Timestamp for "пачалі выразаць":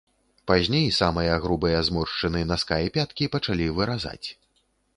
3.35-4.27